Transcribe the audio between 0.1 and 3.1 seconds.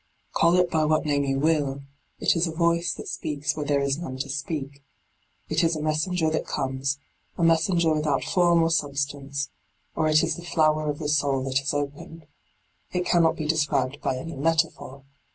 Call it by what name you will, it is a voice that